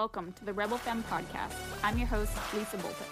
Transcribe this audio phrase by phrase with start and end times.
[0.00, 1.52] Welcome to the Rebel Femme podcast.
[1.84, 3.04] I'm your host, Lisa Bolton.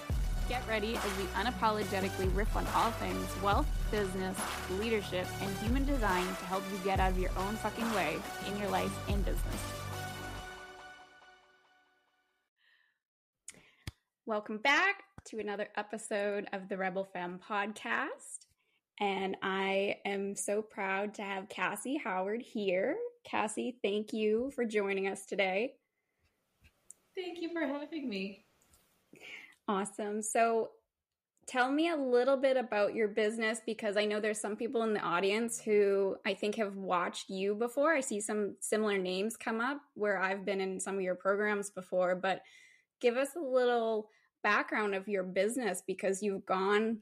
[0.49, 4.39] Get ready as we unapologetically riff on all things wealth, business,
[4.81, 8.17] leadership, and human design to help you get out of your own fucking way
[8.51, 9.63] in your life and business.
[14.25, 18.47] Welcome back to another episode of the Rebel Femme podcast.
[18.99, 22.97] And I am so proud to have Cassie Howard here.
[23.25, 25.75] Cassie, thank you for joining us today.
[27.19, 28.45] Thank you for having me.
[29.67, 30.23] Awesome.
[30.23, 30.71] So,
[31.47, 34.93] tell me a little bit about your business because I know there's some people in
[34.93, 37.95] the audience who I think have watched you before.
[37.95, 41.71] I see some similar names come up where I've been in some of your programs
[41.71, 42.43] before, but
[43.01, 44.11] give us a little
[44.43, 46.99] background of your business because you've gone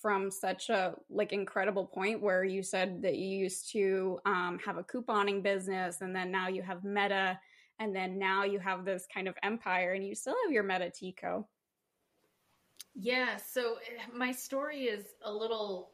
[0.00, 4.78] from such a like incredible point where you said that you used to um, have
[4.78, 7.38] a couponing business and then now you have meta
[7.80, 10.90] and then now you have this kind of empire and you still have your meta
[10.90, 11.46] tico
[12.94, 13.76] yeah so
[14.14, 15.90] my story is a little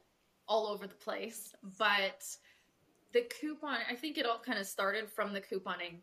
[0.47, 2.23] all over the place but
[3.13, 5.99] the coupon i think it all kind of started from the couponing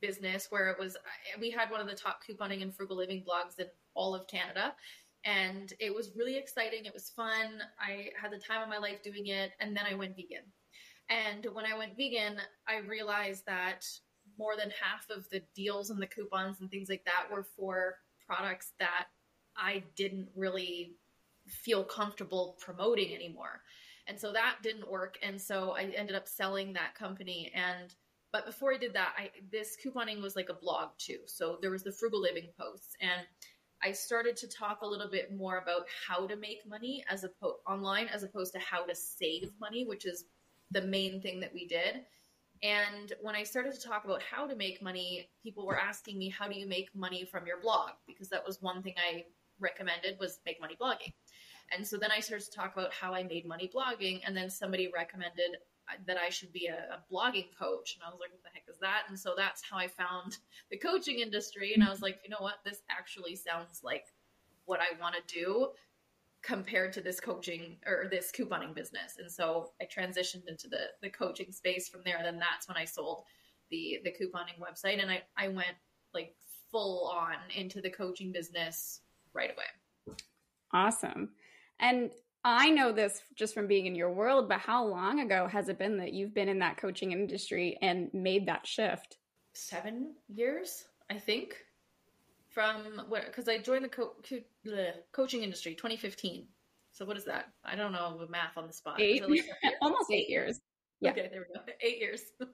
[0.00, 0.96] business where it was
[1.40, 4.74] we had one of the top couponing and frugal living blogs in all of canada
[5.24, 6.84] and it was really exciting.
[6.84, 7.62] It was fun.
[7.80, 10.44] I had the time of my life doing it, and then I went vegan.
[11.08, 12.36] And when I went vegan,
[12.68, 13.86] I realized that
[14.38, 17.96] more than half of the deals and the coupons and things like that were for
[18.26, 19.06] products that
[19.56, 20.96] I didn't really
[21.46, 23.62] feel comfortable promoting anymore.
[24.06, 25.18] And so that didn't work.
[25.22, 27.50] And so I ended up selling that company.
[27.54, 27.94] And
[28.32, 31.18] but before I did that, I this couponing was like a blog too.
[31.26, 33.26] So there was the frugal living posts and
[33.82, 37.28] I started to talk a little bit more about how to make money as a
[37.28, 40.24] po- online as opposed to how to save money, which is
[40.70, 42.00] the main thing that we did.
[42.64, 46.30] And when I started to talk about how to make money, people were asking me,
[46.30, 49.26] "How do you make money from your blog?" Because that was one thing I
[49.60, 51.12] recommended was make money blogging.
[51.72, 54.48] And so then I started to talk about how I made money blogging, and then
[54.48, 55.58] somebody recommended
[55.88, 57.96] uh, that I should be a, a, blogging coach.
[57.96, 59.02] And I was like, what the heck is that?
[59.08, 60.38] And so that's how I found
[60.70, 61.74] the coaching industry.
[61.74, 62.64] And I was like, you know what?
[62.64, 64.06] This actually sounds like
[64.64, 65.68] what I want to do
[66.44, 69.16] compared to this coaching or this couponing business.
[69.18, 72.18] And so I transitioned into the, the coaching space from there.
[72.18, 73.24] And then that's when I sold
[73.70, 75.00] the, the couponing website.
[75.00, 75.74] And I, I went
[76.12, 76.34] like
[76.70, 79.00] full on into the coaching business
[79.32, 80.16] right away.
[80.72, 81.30] Awesome.
[81.80, 82.10] And
[82.44, 85.78] I know this just from being in your world, but how long ago has it
[85.78, 89.16] been that you've been in that coaching industry and made that shift?
[89.54, 91.56] Seven years, I think.
[92.54, 93.26] From what?
[93.26, 96.46] Because I joined the co- co- coaching industry 2015.
[96.92, 97.46] So what is that?
[97.64, 99.00] I don't know the math on the spot.
[99.00, 99.22] Eight,
[99.82, 100.60] almost eight years.
[101.00, 101.10] Yeah.
[101.10, 101.60] Okay, there we go.
[101.82, 102.22] Eight years.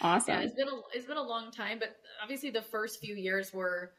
[0.00, 0.34] awesome.
[0.34, 3.52] Yeah, it's been a it's been a long time, but obviously the first few years
[3.52, 3.92] were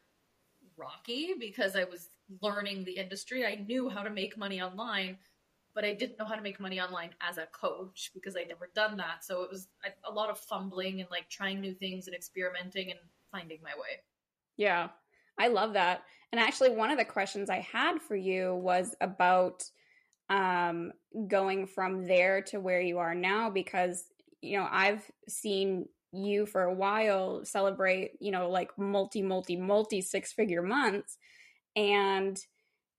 [0.76, 2.08] rocky because I was
[2.42, 3.46] learning the industry.
[3.46, 5.18] I knew how to make money online,
[5.74, 8.68] but I didn't know how to make money online as a coach because I'd never
[8.74, 9.24] done that.
[9.24, 9.68] So it was
[10.04, 12.98] a lot of fumbling and like trying new things and experimenting and
[13.30, 14.02] finding my way.
[14.56, 14.88] Yeah,
[15.38, 16.02] I love that.
[16.32, 19.64] And actually, one of the questions I had for you was about
[20.30, 20.92] um,
[21.28, 24.04] going from there to where you are now because,
[24.40, 30.00] you know, I've seen you for a while celebrate, you know, like multi, multi, multi
[30.00, 31.18] six figure months.
[31.76, 32.38] And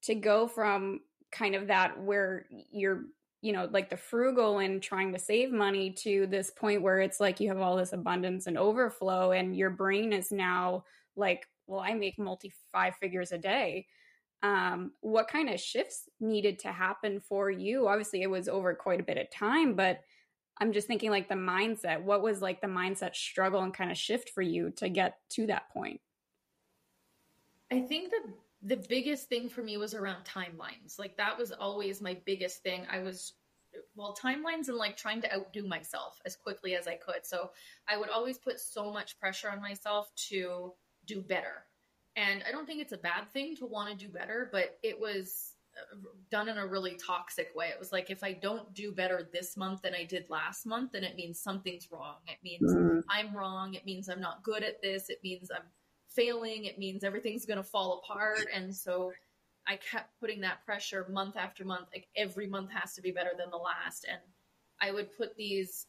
[0.04, 1.02] to go from
[1.32, 3.06] kind of that where you're,
[3.42, 7.20] you know, like the frugal and trying to save money to this point where it's
[7.20, 10.84] like you have all this abundance and overflow, and your brain is now
[11.16, 13.88] like, well, I make multi five figures a day.
[14.42, 17.88] Um, what kind of shifts needed to happen for you?
[17.88, 20.02] Obviously, it was over quite a bit of time, but
[20.60, 22.04] I'm just thinking like the mindset.
[22.04, 25.48] What was like the mindset struggle and kind of shift for you to get to
[25.48, 26.02] that point?
[27.72, 28.34] I think the
[28.66, 30.98] the biggest thing for me was around timelines.
[30.98, 32.86] Like that was always my biggest thing.
[32.90, 33.34] I was
[33.96, 37.26] well timelines and like trying to outdo myself as quickly as I could.
[37.26, 37.52] So
[37.88, 40.74] I would always put so much pressure on myself to
[41.06, 41.66] do better.
[42.16, 45.00] And I don't think it's a bad thing to want to do better, but it
[45.00, 45.54] was
[46.30, 47.68] done in a really toxic way.
[47.68, 50.92] It was like if I don't do better this month than I did last month,
[50.92, 52.18] then it means something's wrong.
[52.28, 53.00] It means mm-hmm.
[53.10, 53.74] I'm wrong.
[53.74, 55.10] It means I'm not good at this.
[55.10, 55.64] It means I'm
[56.10, 56.66] failing.
[56.66, 58.46] It means everything's going to fall apart.
[58.54, 59.12] And so
[59.68, 61.88] I kept putting that pressure month after month.
[61.94, 64.06] Like every month has to be better than the last.
[64.08, 64.20] And
[64.82, 65.88] I would put these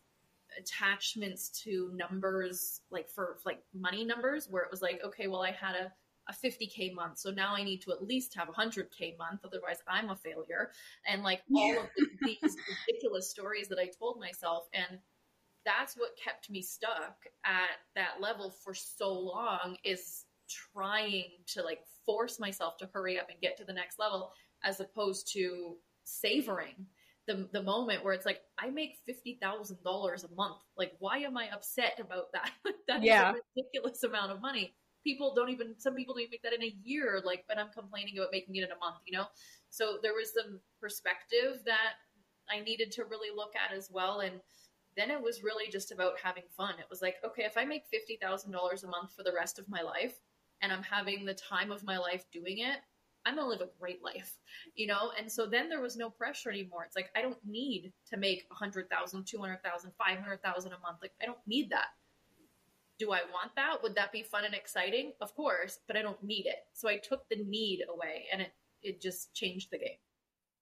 [0.59, 5.53] attachments to numbers, like for like money numbers, where it was like, okay, well, I
[5.53, 5.93] had a
[6.29, 9.79] a 50k month so now i need to at least have a 100k month otherwise
[9.89, 10.71] i'm a failure.
[11.07, 12.57] And like all of the, these
[12.89, 14.99] ridiculous stories that i told myself and
[15.65, 21.81] that's what kept me stuck at that level for so long is trying to like
[22.05, 26.87] force myself to hurry up and get to the next level as opposed to savoring
[27.27, 30.59] the the moment where it's like I make fifty thousand dollars a month.
[30.77, 32.51] Like, why am I upset about that?
[32.89, 33.33] that yeah.
[33.33, 34.75] is a ridiculous amount of money.
[35.05, 37.23] People don't even some people don't even make that in a year.
[37.25, 38.99] Like, but I'm complaining about making it in a month.
[39.07, 39.27] You know,
[39.71, 41.95] so there was some perspective that
[42.51, 44.21] I needed to really look at as well.
[44.21, 44.41] And
[44.97, 46.75] then it was really just about having fun.
[46.79, 49.59] It was like, okay, if I make fifty thousand dollars a month for the rest
[49.59, 50.21] of my life,
[50.63, 52.79] and I'm having the time of my life doing it,
[53.27, 54.37] I'm to live a great life,
[54.75, 55.13] you know?
[55.19, 56.85] And so then there was no pressure anymore.
[56.85, 60.99] It's like, I don't need to make 100,000, 200,000, 500,000 a month.
[61.01, 61.89] Like, I don't need that.
[62.99, 63.83] Do I want that?
[63.83, 65.13] Would that be fun and exciting?
[65.21, 66.67] Of course, but I don't need it.
[66.75, 69.99] So I took the need away and it, it just changed the game.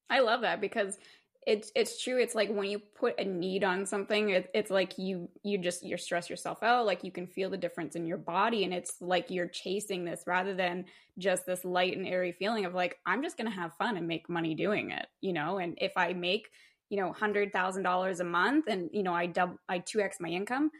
[0.08, 0.98] I love that because
[1.46, 4.96] it's it's true it's like when you put a need on something it, it's like
[4.96, 8.16] you you just you stress yourself out like you can feel the difference in your
[8.18, 10.84] body and it's like you're chasing this rather than
[11.18, 14.28] just this light and airy feeling of like i'm just gonna have fun and make
[14.28, 15.58] money doing it you know?
[15.58, 16.48] And if i make
[16.90, 20.28] you know hundred thousand dollars a month and you know i double i 2x my
[20.28, 20.70] income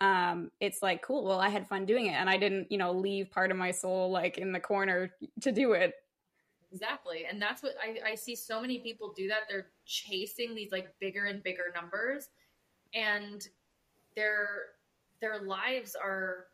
[0.00, 2.92] um it's like cool well i had fun doing it and i didn't you know
[2.92, 5.10] leave part of my soul like in the corner
[5.40, 5.94] to do it
[6.72, 7.26] Exactly.
[7.30, 9.40] And that's what I, I see so many people do that.
[9.48, 12.28] They're chasing these like bigger and bigger numbers
[12.94, 13.46] and
[14.16, 14.46] their
[15.20, 16.46] their lives are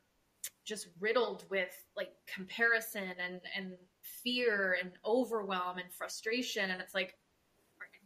[0.65, 3.73] just riddled with like comparison and and
[4.03, 7.17] fear and overwhelm and frustration and it's like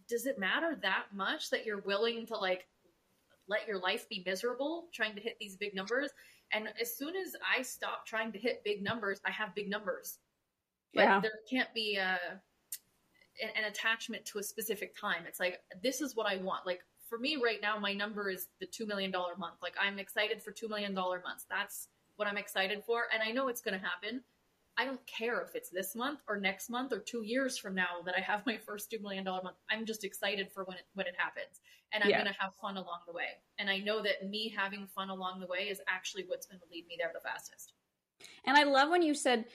[0.08, 2.67] does it matter that much that you're willing to like
[3.49, 6.11] let your life be miserable trying to hit these big numbers
[6.53, 10.19] and as soon as i stop trying to hit big numbers i have big numbers
[10.94, 11.21] but yeah.
[11.21, 12.19] there can't be a
[13.41, 15.25] an, attachment to a specific time.
[15.27, 16.67] It's like this is what I want.
[16.67, 19.56] Like for me right now, my number is the two million dollar month.
[19.62, 21.47] Like I'm excited for two million dollar months.
[21.49, 24.23] That's what I'm excited for, and I know it's going to happen.
[24.79, 28.00] I don't care if it's this month or next month or two years from now
[28.06, 29.56] that I have my first two million dollar month.
[29.71, 31.61] I'm just excited for when it when it happens,
[31.93, 32.23] and I'm yeah.
[32.23, 33.41] going to have fun along the way.
[33.59, 36.67] And I know that me having fun along the way is actually what's going to
[36.71, 37.75] lead me there the fastest.
[38.47, 39.47] And I love when you said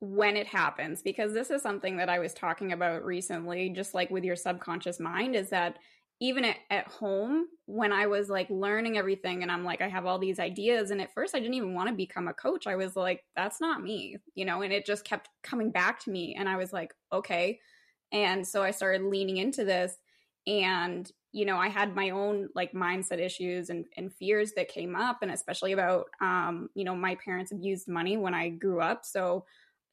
[0.00, 4.10] when it happens because this is something that I was talking about recently just like
[4.10, 5.78] with your subconscious mind is that
[6.20, 10.04] even at, at home when I was like learning everything and I'm like I have
[10.04, 12.76] all these ideas and at first I didn't even want to become a coach I
[12.76, 16.36] was like that's not me you know and it just kept coming back to me
[16.38, 17.58] and I was like okay
[18.12, 19.96] and so I started leaning into this
[20.46, 24.96] and you know i had my own like mindset issues and, and fears that came
[24.96, 29.04] up and especially about um, you know my parents abused money when i grew up
[29.04, 29.44] so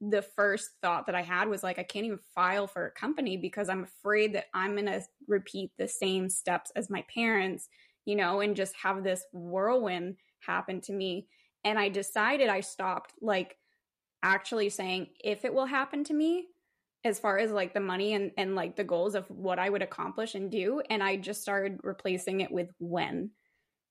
[0.09, 3.37] the first thought that I had was like, I can't even file for a company
[3.37, 7.69] because I'm afraid that I'm going to repeat the same steps as my parents,
[8.05, 11.27] you know, and just have this whirlwind happen to me.
[11.63, 13.55] And I decided I stopped like
[14.21, 16.47] actually saying if it will happen to me
[17.05, 19.81] as far as like the money and, and like the goals of what I would
[19.81, 20.81] accomplish and do.
[20.89, 23.31] And I just started replacing it with when.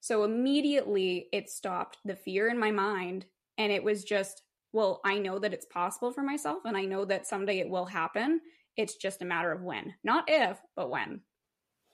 [0.00, 3.24] So immediately it stopped the fear in my mind.
[3.58, 4.42] And it was just,
[4.72, 7.84] well, I know that it's possible for myself and I know that someday it will
[7.84, 8.40] happen.
[8.76, 9.94] It's just a matter of when.
[10.02, 11.20] Not if, but when.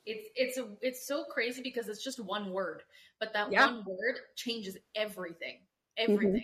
[0.07, 2.83] It's it's a it's so crazy because it's just one word,
[3.21, 3.67] but that yeah.
[3.67, 5.59] one word changes everything.
[5.99, 6.31] Everything.
[6.31, 6.41] Mm-hmm.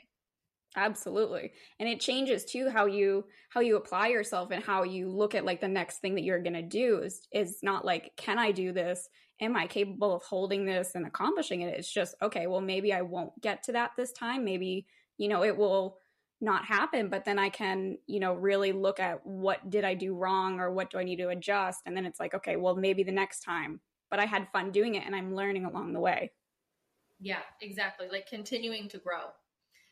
[0.76, 1.52] Absolutely.
[1.78, 5.44] And it changes too how you how you apply yourself and how you look at
[5.44, 8.50] like the next thing that you're going to do is is not like can I
[8.50, 9.08] do this?
[9.40, 11.78] Am I capable of holding this and accomplishing it?
[11.78, 14.44] It's just okay, well maybe I won't get to that this time.
[14.44, 14.86] Maybe,
[15.16, 15.98] you know, it will
[16.40, 20.14] not happen but then i can you know really look at what did i do
[20.14, 21.80] wrong or what do i need to adjust?
[21.86, 24.94] And then it's like okay well maybe the next time but i had fun doing
[24.94, 26.32] it and i'm learning along the way.
[27.20, 28.08] Yeah exactly.
[28.10, 29.30] Like continuing to grow.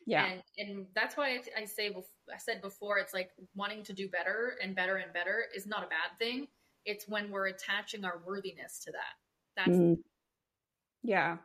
[0.05, 0.25] Yeah.
[0.25, 1.95] And and that's why i, I say
[2.33, 5.83] i said before it's like wanting to do better and better and better is not
[5.83, 6.47] a bad thing.
[6.85, 9.15] It's when we're attaching our worthiness to that.
[9.55, 9.97] That's mm.
[11.01, 11.37] yeah.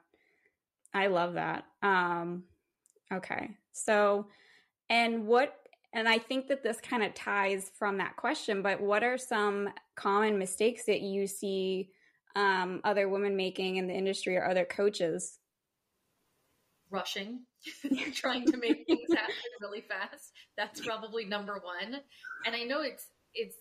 [0.93, 1.64] I love that.
[1.83, 2.45] Um
[3.12, 3.50] okay.
[3.73, 4.26] So
[4.90, 5.54] and what,
[5.92, 9.68] and I think that this kind of ties from that question, but what are some
[9.97, 11.90] common mistakes that you see
[12.37, 15.38] um, other women making in the industry or other coaches?
[16.90, 17.40] Rushing,
[18.14, 20.33] trying to make things happen really fast.
[20.57, 22.00] That's probably number one.
[22.47, 23.57] And I know it's, it's,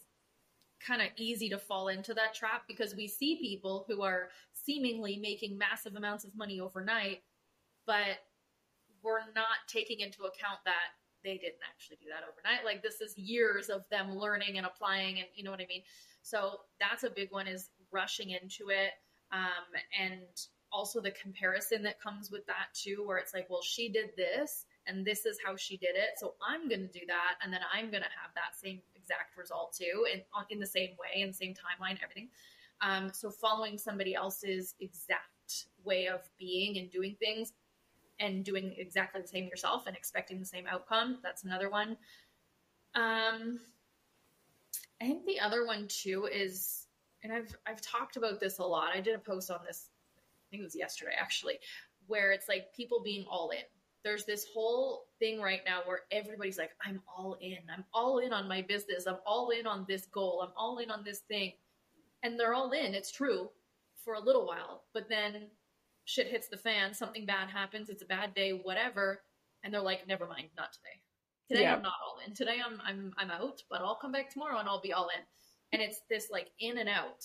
[0.85, 5.17] kind of easy to fall into that trap because we see people who are seemingly
[5.17, 7.23] making massive amounts of money overnight,
[7.85, 8.19] but
[9.03, 10.93] we're not taking into account that
[11.27, 12.63] they didn't actually do that overnight.
[12.63, 15.83] Like this is years of them learning and applying, and you know what I mean.
[16.21, 18.93] So that's a big one is rushing into it,
[19.33, 19.67] um,
[19.99, 20.21] and
[20.71, 24.65] also the comparison that comes with that too, where it's like, well, she did this,
[24.87, 26.17] and this is how she did it.
[26.17, 27.35] So I'm going to do that.
[27.43, 30.91] And then I'm going to have that same exact result too, in, in the same
[30.99, 32.29] way, the same timeline, everything.
[32.81, 37.53] Um, so following somebody else's exact way of being and doing things
[38.19, 41.19] and doing exactly the same yourself and expecting the same outcome.
[41.23, 41.97] That's another one.
[42.95, 43.59] Um,
[45.01, 46.87] I think the other one too is,
[47.23, 48.95] and I've I've talked about this a lot.
[48.95, 51.59] I did a post on this, I think it was yesterday actually,
[52.07, 53.63] where it's like people being all in.
[54.03, 57.57] There's this whole thing right now where everybody's like, I'm all in.
[57.71, 59.05] I'm all in on my business.
[59.05, 60.41] I'm all in on this goal.
[60.41, 61.53] I'm all in on this thing.
[62.23, 62.95] And they're all in.
[62.95, 63.49] It's true
[63.97, 65.47] for a little while, but then
[66.07, 69.21] shit hits the fan, something bad happens, it's a bad day, whatever,
[69.63, 71.01] and they're like, never mind, not today.
[71.49, 71.75] Today yeah.
[71.75, 72.33] I'm not all in.
[72.33, 75.23] Today I'm I'm I'm out, but I'll come back tomorrow and I'll be all in.
[75.71, 77.23] And it's this like in and out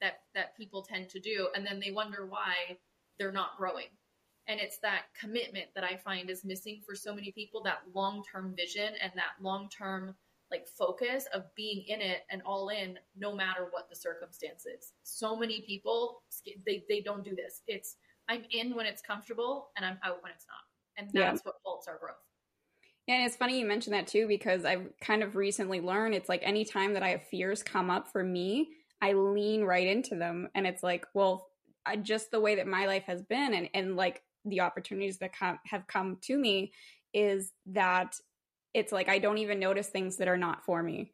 [0.00, 2.78] that that people tend to do, and then they wonder why
[3.18, 3.86] they're not growing.
[4.48, 8.22] And it's that commitment that I find is missing for so many people, that long
[8.30, 10.14] term vision and that long term
[10.50, 14.92] like focus of being in it and all in no matter what the circumstances.
[15.04, 16.22] So many people
[16.66, 17.62] they they don't do this.
[17.68, 17.96] It's
[18.28, 20.58] I'm in when it's comfortable and I'm out when it's not.
[20.96, 21.42] And that's yeah.
[21.44, 22.16] what halts our growth.
[23.06, 26.28] Yeah, And it's funny you mentioned that too, because I've kind of recently learned it's
[26.28, 28.68] like any time that I have fears come up for me,
[29.02, 30.48] I lean right into them.
[30.54, 31.48] And it's like, well,
[31.86, 35.36] I, just the way that my life has been and, and like the opportunities that
[35.36, 36.72] come, have come to me
[37.12, 38.14] is that
[38.74, 41.12] it's like I don't even notice things that are not for me.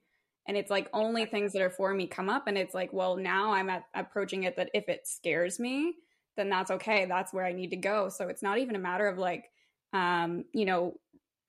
[0.48, 2.46] And it's like only things that are for me come up.
[2.46, 5.94] And it's like, well, now I'm at, approaching it that if it scares me,
[6.36, 7.06] then that's okay.
[7.06, 8.08] That's where I need to go.
[8.08, 9.50] So it's not even a matter of like,
[9.92, 10.94] um, you know,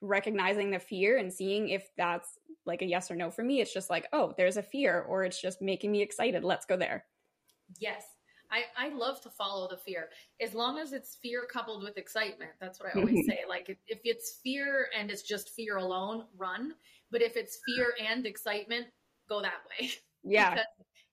[0.02, 3.62] recognizing the fear and seeing if that's like a yes or no for me.
[3.62, 6.44] It's just like, oh, there's a fear, or it's just making me excited.
[6.44, 7.06] Let's go there.
[7.80, 8.04] Yes.
[8.50, 10.10] I, I love to follow the fear
[10.42, 12.52] as long as it's fear coupled with excitement.
[12.62, 13.40] That's what I always say.
[13.48, 16.74] Like if, if it's fear and it's just fear alone, run.
[17.12, 18.88] But if it's fear and excitement,
[19.30, 19.90] go that way.
[20.24, 20.56] Yeah.
[20.56, 20.66] because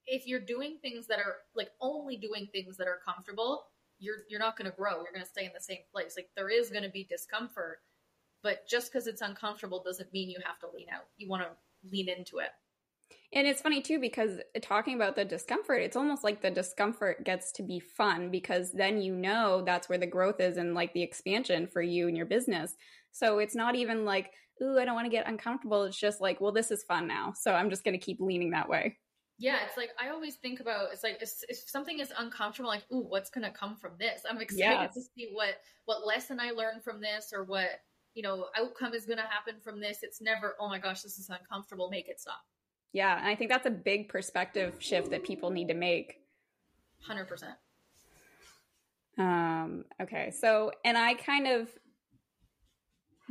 [0.07, 3.65] if you're doing things that are like only doing things that are comfortable,
[3.99, 4.97] you're you're not going to grow.
[4.97, 6.15] You're going to stay in the same place.
[6.17, 7.79] Like there is going to be discomfort,
[8.43, 11.05] but just because it's uncomfortable doesn't mean you have to lean out.
[11.17, 11.49] You want to
[11.91, 12.51] lean into it.
[13.33, 17.51] And it's funny too because talking about the discomfort, it's almost like the discomfort gets
[17.53, 21.03] to be fun because then you know that's where the growth is and like the
[21.03, 22.77] expansion for you and your business.
[23.11, 24.31] So it's not even like,
[24.63, 25.83] ooh, I don't want to get uncomfortable.
[25.85, 27.33] It's just like, well, this is fun now.
[27.37, 28.99] So I'm just going to keep leaning that way.
[29.39, 32.85] Yeah, it's like I always think about it's like if, if something is uncomfortable, like,
[32.93, 34.23] ooh, what's gonna come from this?
[34.29, 34.95] I'm excited yes.
[34.95, 37.81] to see what what lesson I learn from this or what
[38.15, 39.99] you know outcome is gonna happen from this.
[40.03, 41.91] It's never, oh my gosh, this is uncomfortable.
[41.91, 42.41] Make it stop.
[42.93, 46.21] Yeah, and I think that's a big perspective shift that people need to make.
[47.05, 47.55] Hundred percent.
[49.19, 49.85] Um.
[50.01, 50.31] Okay.
[50.31, 51.69] So, and I kind of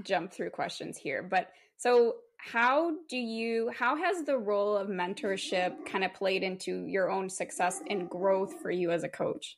[0.03, 2.15] jump through questions here, but so
[2.51, 7.29] how do you how has the role of mentorship kind of played into your own
[7.29, 9.57] success and growth for you as a coach?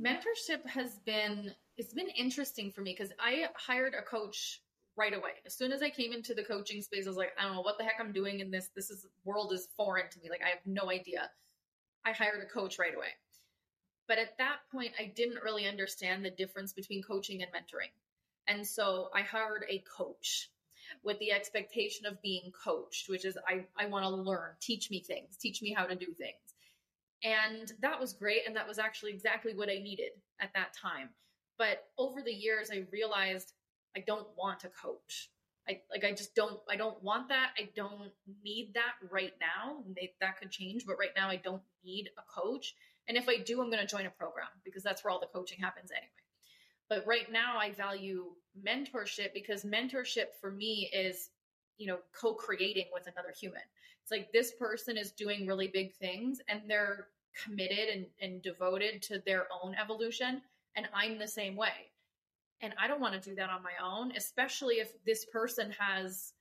[0.00, 4.62] Mentorship has been it's been interesting for me because i hired a coach
[4.96, 5.32] right away.
[5.44, 7.62] As soon as i came into the coaching space i was like i don't know
[7.62, 10.42] what the heck i'm doing in this this is world is foreign to me like
[10.44, 11.28] i have no idea.
[12.04, 13.08] I hired a coach right away.
[14.06, 17.90] But at that point i didn't really understand the difference between coaching and mentoring.
[18.46, 20.50] And so i hired a coach
[21.02, 25.00] with the expectation of being coached, which is I, I want to learn, teach me
[25.00, 26.54] things, teach me how to do things.
[27.22, 28.42] And that was great.
[28.46, 30.10] And that was actually exactly what I needed
[30.40, 31.08] at that time.
[31.56, 33.52] But over the years, I realized
[33.96, 35.30] I don't want a coach.
[35.68, 37.52] I like I just don't I don't want that.
[37.58, 38.10] I don't
[38.42, 39.82] need that right now.
[40.20, 42.74] that could change, but right now I don't need a coach.
[43.08, 45.26] And if I do, I'm going to join a program because that's where all the
[45.26, 46.23] coaching happens anyway.
[46.94, 48.26] But right now, I value
[48.64, 51.30] mentorship because mentorship for me is,
[51.76, 53.62] you know, co creating with another human.
[54.00, 57.08] It's like this person is doing really big things and they're
[57.44, 60.40] committed and, and devoted to their own evolution.
[60.76, 61.90] And I'm the same way.
[62.60, 66.32] And I don't want to do that on my own, especially if this person has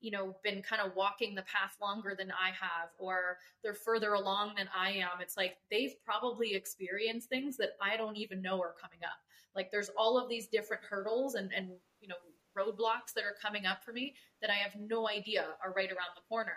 [0.00, 4.12] you know been kind of walking the path longer than i have or they're further
[4.12, 8.60] along than i am it's like they've probably experienced things that i don't even know
[8.60, 9.16] are coming up
[9.54, 11.70] like there's all of these different hurdles and and
[12.00, 12.16] you know
[12.56, 16.14] roadblocks that are coming up for me that I have no idea are right around
[16.14, 16.56] the corner.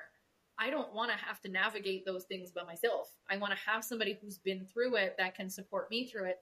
[0.60, 3.10] I don't want to have to navigate those things by myself.
[3.30, 6.38] I want to have somebody who's been through it that can support me through it.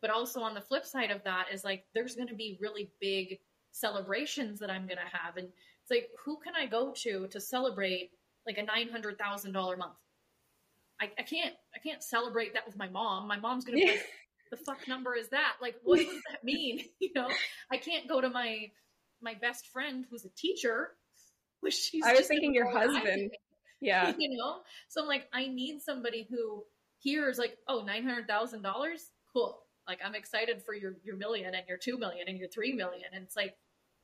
[0.00, 2.90] But also on the flip side of that is like there's going to be really
[3.00, 3.38] big
[3.72, 7.40] celebrations that I'm going to have and it's like who can I go to to
[7.40, 8.10] celebrate
[8.46, 9.92] like a $900,000 month?
[11.00, 13.28] I, I can't I can't celebrate that with my mom.
[13.28, 14.06] My mom's going to be like
[14.50, 15.54] the fuck number is that?
[15.60, 16.84] Like, what does that mean?
[17.00, 17.28] You know,
[17.70, 18.70] I can't go to my
[19.20, 20.90] my best friend who's a teacher.
[21.60, 23.32] Which she's I was thinking your husband.
[23.80, 24.12] Yeah.
[24.18, 26.64] You know, so I'm like, I need somebody who
[26.98, 29.60] hears like, oh, nine hundred thousand dollars, cool.
[29.86, 33.06] Like, I'm excited for your your million and your two million and your three million,
[33.14, 33.56] and it's like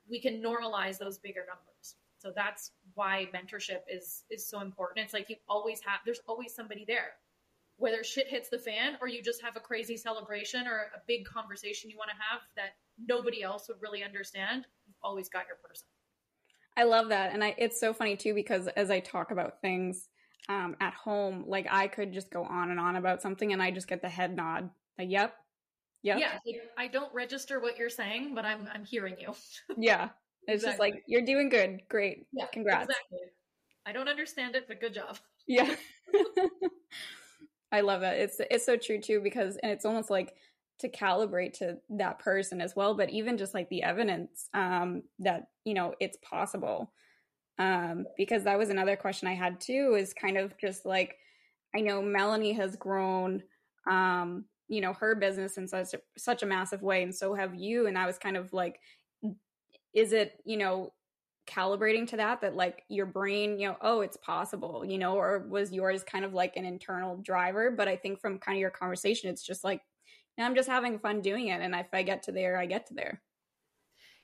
[0.09, 1.97] we can normalize those bigger numbers.
[2.19, 5.05] So that's why mentorship is is so important.
[5.05, 6.01] It's like you always have.
[6.05, 7.13] There's always somebody there
[7.77, 11.25] whether shit hits the fan or you just have a crazy celebration or a big
[11.25, 12.77] conversation you want to have that
[13.09, 15.87] nobody else would really understand, you've always got your person.
[16.77, 17.33] I love that.
[17.33, 20.09] And I, it's so funny too, because as I talk about things
[20.49, 23.71] um, at home, like I could just go on and on about something and I
[23.71, 24.71] just get the head nod.
[24.99, 25.35] Like, yep.
[26.03, 26.19] Yep.
[26.19, 26.39] Yeah.
[26.47, 29.35] Like, I don't register what you're saying, but I'm, I'm hearing you.
[29.77, 30.11] yeah.
[30.47, 30.69] It's exactly.
[30.69, 31.81] just like, you're doing good.
[31.89, 32.27] Great.
[32.33, 32.47] Yeah.
[32.53, 32.91] Congrats.
[32.91, 33.19] Exactly.
[33.87, 35.19] I don't understand it, but good job.
[35.47, 35.75] Yeah.
[37.73, 38.21] I love it.
[38.21, 40.35] It's it's so true too because and it's almost like
[40.81, 45.49] to calibrate to that person as well, but even just like the evidence um, that
[45.65, 46.93] you know it's possible.
[47.59, 49.97] Um, because that was another question I had too.
[49.99, 51.17] Is kind of just like
[51.75, 53.43] I know Melanie has grown,
[53.89, 57.55] um, you know, her business in such a, such a massive way, and so have
[57.55, 57.87] you.
[57.87, 58.81] And I was kind of like,
[59.95, 60.93] is it you know
[61.47, 65.47] calibrating to that that like your brain you know oh it's possible you know or
[65.49, 68.71] was yours kind of like an internal driver but i think from kind of your
[68.71, 69.83] conversation it's just like
[70.39, 72.87] now i'm just having fun doing it and if i get to there i get
[72.87, 73.21] to there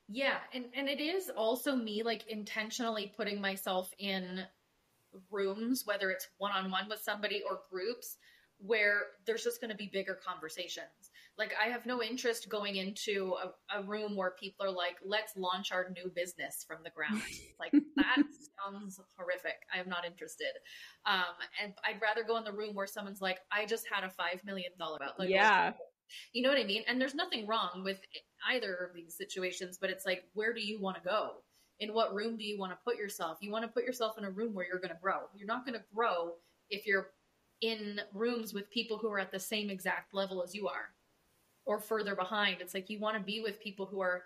[0.09, 4.41] yeah and and it is also me like intentionally putting myself in
[5.31, 8.17] rooms whether it's one-on-one with somebody or groups
[8.61, 11.10] where there's just going to be bigger conversations.
[11.39, 15.37] Like, I have no interest going into a, a, room where people are like, let's
[15.37, 17.23] launch our new business from the ground.
[17.61, 18.17] like, that
[18.63, 19.57] sounds horrific.
[19.75, 20.53] I am not interested.
[21.07, 24.09] Um, and I'd rather go in the room where someone's like, I just had a
[24.09, 25.19] $5 million about.
[25.19, 25.73] Like, yeah.
[26.33, 26.83] You know what I mean?
[26.89, 28.01] And there's nothing wrong with
[28.51, 31.31] either of these situations, but it's like, where do you want to go?
[31.79, 33.39] In what room do you want to put yourself?
[33.41, 35.21] You want to put yourself in a room where you're going to grow.
[35.35, 36.33] You're not going to grow
[36.69, 37.11] if you're
[37.61, 40.91] in rooms with people who are at the same exact level as you are
[41.71, 42.61] or further behind.
[42.61, 44.25] It's like you want to be with people who are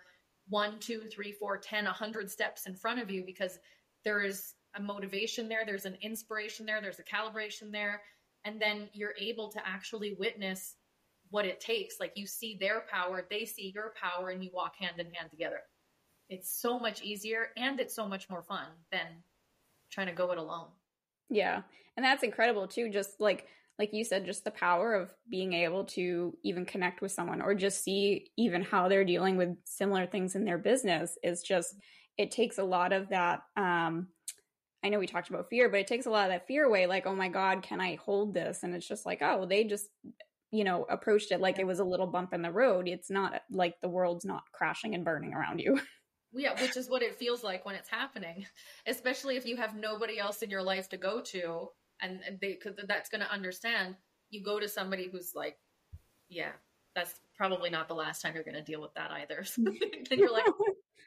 [0.49, 3.59] one, two, three, four, ten, a hundred steps in front of you because
[4.03, 8.01] there is a motivation there, there's an inspiration there, there's a calibration there,
[8.45, 10.77] and then you're able to actually witness
[11.29, 11.99] what it takes.
[11.99, 15.29] Like you see their power, they see your power, and you walk hand in hand
[15.29, 15.59] together.
[16.29, 19.05] It's so much easier and it's so much more fun than
[19.91, 20.69] trying to go it alone.
[21.29, 21.61] Yeah.
[21.95, 22.89] And that's incredible too.
[22.89, 23.45] Just like,
[23.77, 27.53] like you said, just the power of being able to even connect with someone or
[27.53, 31.75] just see even how they're dealing with similar things in their business is just,
[32.17, 33.41] it takes a lot of that.
[33.57, 34.07] Um,
[34.83, 36.85] I know we talked about fear, but it takes a lot of that fear away.
[36.85, 38.63] Like, oh my God, can I hold this?
[38.63, 39.87] And it's just like, oh, they just,
[40.51, 42.87] you know, approached it like it was a little bump in the road.
[42.87, 45.79] It's not like the world's not crashing and burning around you.
[46.37, 48.45] Yeah, which is what it feels like when it's happening,
[48.85, 51.69] especially if you have nobody else in your life to go to,
[52.01, 53.95] and, and they because that's going to understand.
[54.29, 55.57] You go to somebody who's like,
[56.29, 56.51] yeah,
[56.95, 59.43] that's probably not the last time you're going to deal with that either.
[59.43, 60.03] So mm-hmm.
[60.09, 60.47] then you're like,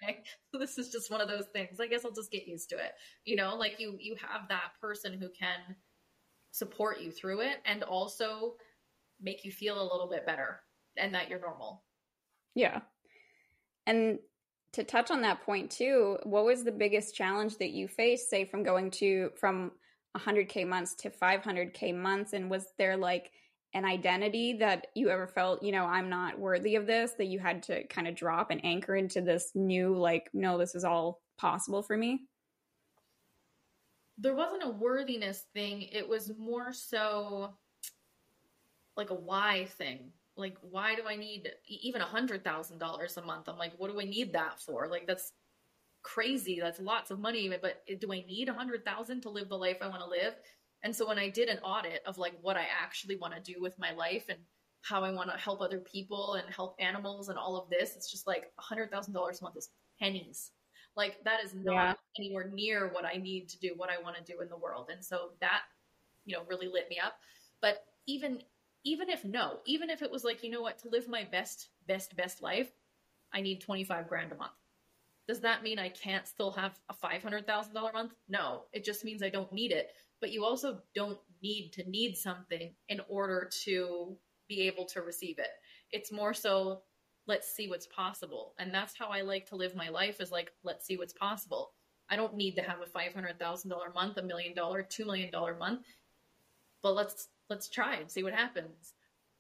[0.03, 0.23] okay,
[0.53, 1.81] this is just one of those things.
[1.81, 2.93] I guess I'll just get used to it.
[3.25, 5.77] You know, like you you have that person who can
[6.51, 8.55] support you through it and also
[9.21, 10.61] make you feel a little bit better
[10.97, 11.83] and that you're normal.
[12.55, 12.81] Yeah.
[13.87, 14.19] And
[14.73, 18.45] to touch on that point too, what was the biggest challenge that you faced, say,
[18.45, 19.73] from going to from
[20.17, 23.33] 100k months to 500k months, and was there like
[23.75, 27.39] an identity that you ever felt, you know, I'm not worthy of this, that you
[27.39, 31.21] had to kind of drop and anchor into this new, like, no, this is all
[31.37, 32.23] possible for me?
[34.17, 35.83] There wasn't a worthiness thing.
[35.83, 37.55] It was more so
[38.97, 43.23] like a why thing like why do i need even a hundred thousand dollars a
[43.23, 45.33] month i'm like what do i need that for like that's
[46.15, 46.59] crazy.
[46.61, 49.79] That's lots of money but do i need a hundred thousand to live the life
[49.83, 50.35] i want to live?
[50.83, 53.61] And so when i did an audit of like what i actually want to do
[53.61, 54.39] with my life and
[54.83, 58.11] how i want to help other people and help animals and all of this it's
[58.11, 60.53] just like a hundred thousand dollars a month is pennies.
[60.97, 61.95] Like that is not yeah.
[62.19, 64.89] anywhere near what i need to do what i want to do in the world.
[64.93, 65.63] And so that
[66.25, 67.15] you know really lit me up.
[67.61, 68.43] But even
[68.85, 71.69] even if no, even if it was like, you know what, to live my best,
[71.87, 72.71] best, best life,
[73.33, 74.53] I need 25 grand a month.
[75.29, 78.15] Does that mean I can't still have a $500,000 month?
[78.29, 79.91] No, it just means I don't need it.
[80.21, 84.17] But you also don't need to need something in order to
[84.49, 85.51] be able to receive it.
[85.93, 86.83] It's more so,
[87.27, 88.55] let's see what's possible.
[88.59, 91.73] And that's how I like to live my life is like, let's see what's possible.
[92.11, 95.87] I don't need to have a $500,000 month, a million dollar, $2 million month,
[96.83, 98.95] but let's let's try and see what happens.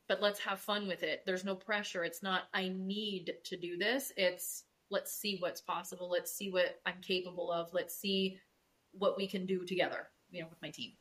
[0.09, 1.22] but let's have fun with it.
[1.27, 2.03] There's no pressure.
[2.03, 4.12] It's not, I need to do this.
[4.16, 6.09] It's, let's see what's possible.
[6.09, 7.72] Let's see what I'm capable of.
[7.72, 8.38] Let's see
[8.92, 10.92] what we can do together, you know, with my team.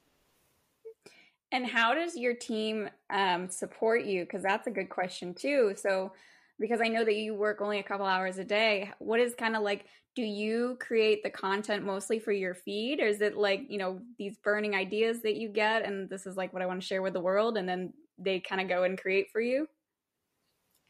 [1.51, 4.23] And how does your team um, support you?
[4.23, 5.73] Because that's a good question too.
[5.77, 6.11] So,
[6.59, 9.55] because I know that you work only a couple hours a day, what is kind
[9.55, 12.99] of like, do you create the content mostly for your feed?
[12.99, 16.35] Or is it like, you know, these burning ideas that you get and this is
[16.35, 17.57] like what I want to share with the world?
[17.57, 19.69] And then they kind of go and create for you?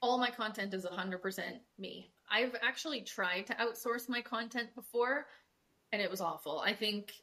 [0.02, 1.42] All my content is 100%
[1.78, 2.12] me.
[2.30, 5.28] I've actually tried to outsource my content before
[5.92, 6.60] and it was awful.
[6.60, 7.13] I think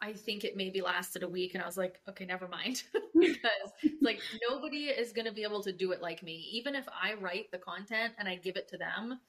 [0.00, 2.82] I think it maybe lasted a week and I was like, okay, never mind.
[3.14, 6.48] because like nobody is going to be able to do it like me.
[6.52, 9.20] Even if I write the content and I give it to them,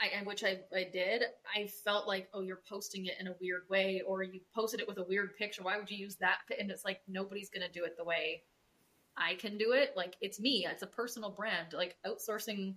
[0.00, 1.24] I, which I, I did,
[1.54, 4.88] I felt like, oh, you're posting it in a weird way, or you posted it
[4.88, 5.62] with a weird picture.
[5.62, 6.38] Why would you use that?
[6.58, 8.42] And it's like, nobody's going to do it the way
[9.16, 9.92] I can do it.
[9.96, 11.74] Like, it's me, it's a personal brand.
[11.74, 12.76] Like, outsourcing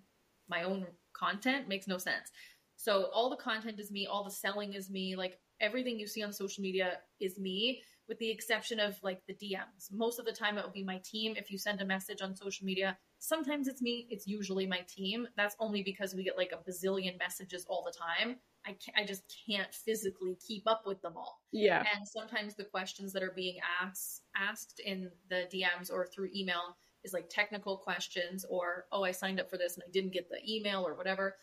[0.49, 2.31] my own content makes no sense.
[2.75, 5.15] So, all the content is me, all the selling is me.
[5.15, 9.33] Like, everything you see on social media is me with the exception of like the
[9.33, 9.91] DMs.
[9.91, 11.35] Most of the time it will be my team.
[11.37, 15.27] If you send a message on social media, sometimes it's me, it's usually my team.
[15.37, 18.37] That's only because we get like a bazillion messages all the time.
[18.65, 21.41] I, I just can't physically keep up with them all.
[21.51, 21.83] Yeah.
[21.95, 26.77] And sometimes the questions that are being asked asked in the DMs or through email
[27.03, 30.29] is like technical questions or oh I signed up for this and I didn't get
[30.29, 31.35] the email or whatever.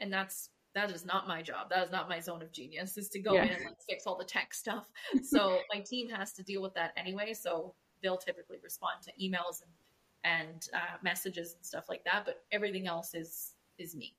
[0.00, 1.70] And that's that is not my job.
[1.70, 3.44] That is not my zone of genius is to go yeah.
[3.44, 4.90] in and like fix all the tech stuff.
[5.22, 7.32] So my team has to deal with that anyway.
[7.34, 9.70] So they'll typically respond to emails and
[10.24, 12.24] and uh, messages and stuff like that.
[12.24, 14.14] But everything else is is me.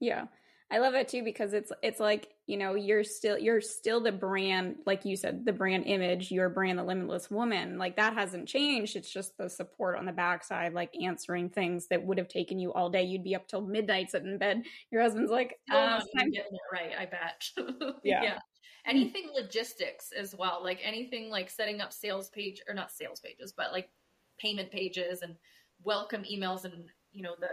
[0.00, 0.24] Yeah.
[0.72, 4.10] I love it too because it's it's like you know you're still you're still the
[4.10, 7.76] brand like you said the brand image your brand the limitless woman.
[7.76, 8.96] Like that hasn't changed.
[8.96, 12.72] It's just the support on the backside like answering things that would have taken you
[12.72, 13.02] all day.
[13.02, 14.62] You'd be up till midnight sitting in bed.
[14.90, 17.50] Your husband's like uh, I'm getting it right I bet.
[18.02, 18.22] Yeah.
[18.22, 18.38] yeah.
[18.86, 23.52] Anything logistics as well like anything like setting up sales page or not sales pages
[23.54, 23.90] but like
[24.38, 25.36] payment pages and
[25.84, 27.48] welcome emails and you know the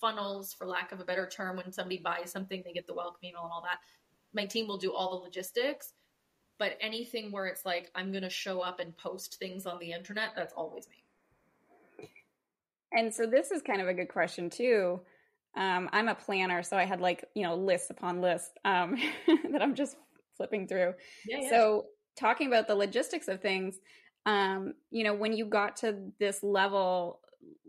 [0.00, 3.20] funnels, for lack of a better term, when somebody buys something, they get the welcome
[3.24, 3.78] email and all that.
[4.32, 5.92] My team will do all the logistics,
[6.58, 9.92] but anything where it's like I'm going to show up and post things on the
[9.92, 12.08] internet, that's always me.
[12.92, 15.00] And so this is kind of a good question too.
[15.56, 18.96] Um, I'm a planner, so I had like you know lists upon lists um,
[19.50, 19.96] that I'm just
[20.36, 20.94] flipping through.
[21.26, 21.50] Yeah, yeah.
[21.50, 21.86] So
[22.16, 23.78] talking about the logistics of things,
[24.26, 27.20] um, you know, when you got to this level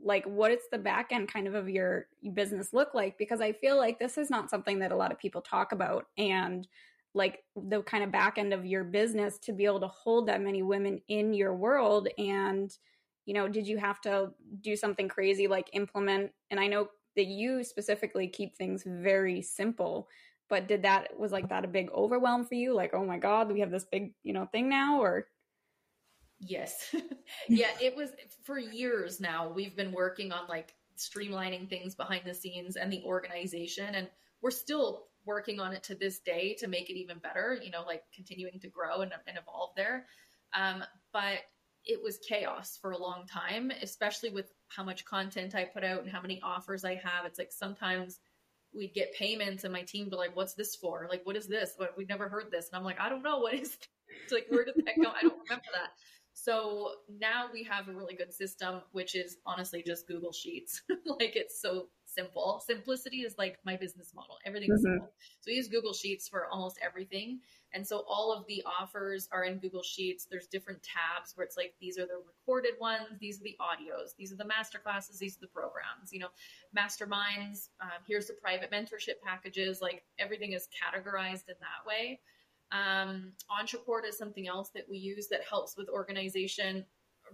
[0.03, 3.17] like what is the back end kind of of your business look like?
[3.17, 6.05] Because i feel like this is not something that a lot of people talk about.
[6.17, 6.67] And
[7.13, 10.41] like the kind of back end of your business to be able to hold that
[10.41, 12.07] many women in your world.
[12.17, 12.75] And
[13.25, 17.27] you know did you have to do something crazy like implement and i know that
[17.27, 20.07] you specifically keep things very simple
[20.51, 22.75] but did that was like that a big overwhelm for you?
[22.75, 25.27] Like oh my god we have this big you know thing now or
[26.41, 26.93] Yes.
[27.47, 28.09] yeah, it was
[28.43, 29.49] for years now.
[29.49, 34.07] We've been working on like streamlining things behind the scenes and the organization and
[34.41, 37.83] we're still working on it to this day to make it even better, you know,
[37.85, 40.05] like continuing to grow and, and evolve there.
[40.53, 41.39] Um, but
[41.85, 46.01] it was chaos for a long time, especially with how much content I put out
[46.01, 47.25] and how many offers I have.
[47.25, 48.19] It's like sometimes
[48.75, 51.07] we'd get payments and my team would be like, what's this for?
[51.09, 51.73] Like, what is this?
[51.77, 52.69] What, we've never heard this.
[52.69, 53.39] And I'm like, I don't know.
[53.39, 53.87] What is this?
[54.23, 55.09] It's like, where did that go?
[55.09, 55.91] I don't remember that.
[56.33, 60.81] So now we have a really good system, which is honestly just Google Sheets.
[61.05, 62.61] like it's so simple.
[62.65, 64.37] Simplicity is like my business model.
[64.45, 64.93] Everything's mm-hmm.
[64.93, 65.11] simple.
[65.41, 67.39] So we use Google Sheets for almost everything.
[67.73, 70.27] And so all of the offers are in Google Sheets.
[70.29, 74.15] There's different tabs where it's like, these are the recorded ones, these are the audios,
[74.17, 76.27] these are the master classes, these are the programs, you know,
[76.77, 77.69] masterminds.
[77.79, 79.81] Um, here's the private mentorship packages.
[79.81, 82.19] Like everything is categorized in that way.
[82.71, 86.85] Um, Ontraport is something else that we use that helps with organization.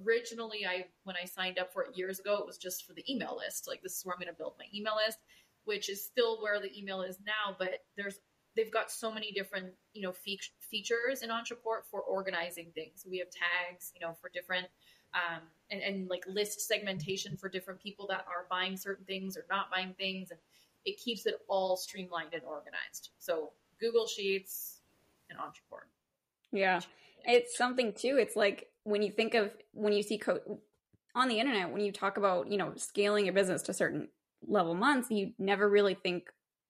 [0.05, 3.03] Originally, I when I signed up for it years ago, it was just for the
[3.11, 3.67] email list.
[3.67, 5.19] Like this is where I'm going to build my email list,
[5.65, 7.55] which is still where the email is now.
[7.57, 8.19] But there's
[8.55, 13.05] they've got so many different you know fe- features in Ontraport for organizing things.
[13.09, 14.67] We have tags, you know, for different
[15.13, 19.45] um, and, and like list segmentation for different people that are buying certain things or
[19.49, 20.39] not buying things, and
[20.85, 23.11] it keeps it all streamlined and organized.
[23.19, 24.76] So Google Sheets,
[25.29, 25.87] and Ontraport.
[26.51, 26.79] Yeah.
[27.25, 28.17] It's something too.
[28.19, 30.59] It's like when you think of when you see co-
[31.15, 34.07] on the internet, when you talk about, you know, scaling your business to certain
[34.47, 36.29] level months, you never really think,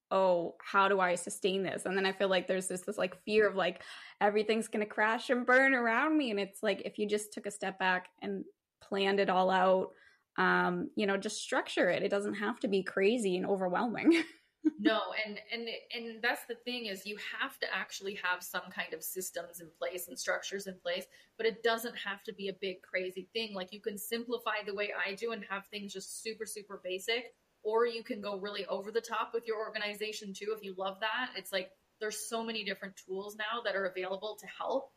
[0.09, 1.85] oh, how do I sustain this?
[1.85, 3.83] And then I feel like there's this this like fear of like
[4.21, 6.31] everything's gonna crash and burn around me.
[6.31, 8.43] And it's like if you just took a step back and
[8.81, 9.91] planned it all out,
[10.37, 12.03] um, you know, just structure it.
[12.03, 14.23] It doesn't have to be crazy and overwhelming.
[14.79, 18.93] no, and and and that's the thing is you have to actually have some kind
[18.93, 21.05] of systems in place and structures in place,
[21.37, 23.53] but it doesn't have to be a big crazy thing.
[23.53, 27.33] Like you can simplify the way I do and have things just super super basic,
[27.63, 30.99] or you can go really over the top with your organization too if you love
[31.01, 31.31] that.
[31.35, 34.91] It's like there's so many different tools now that are available to help.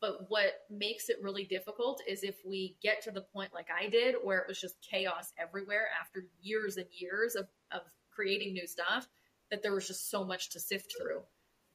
[0.00, 3.88] But what makes it really difficult is if we get to the point like I
[3.88, 7.80] did, where it was just chaos everywhere after years and years of, of
[8.18, 9.06] creating new stuff,
[9.50, 11.22] that there was just so much to sift through.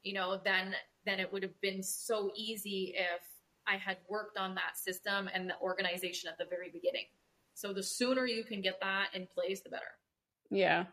[0.03, 0.75] You know, then
[1.05, 3.21] then it would have been so easy if
[3.65, 7.05] I had worked on that system and the organization at the very beginning.
[7.53, 9.95] So the sooner you can get that in place, the better.
[10.49, 10.85] Yeah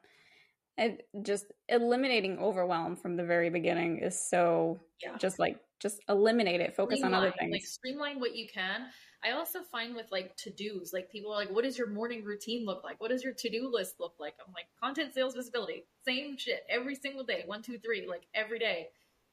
[0.78, 5.16] and just eliminating overwhelm from the very beginning is so yeah.
[5.18, 8.86] just like just eliminate it focus streamline, on other things like streamline what you can.
[9.22, 12.64] I also find with like to-dos like people are like what does your morning routine
[12.64, 13.00] look like?
[13.00, 14.34] What does your to-do list look like?
[14.44, 18.58] I'm like content sales visibility same shit every single day one two three like every
[18.58, 18.88] day.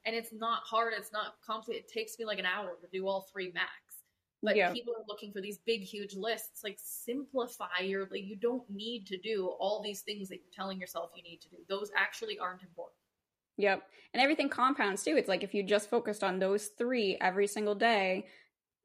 [0.06, 3.08] And it's not hard it's not complicated it takes me like an hour to do
[3.08, 3.70] all three max
[4.44, 4.72] but yeah.
[4.72, 9.06] people are looking for these big huge lists like simplify your like you don't need
[9.08, 11.58] to do all these things that you're telling yourself you need to do.
[11.70, 12.96] Those actually aren't important.
[13.58, 13.84] Yep.
[14.14, 15.18] And everything compounds too.
[15.18, 18.26] It's like if you just focused on those three every single day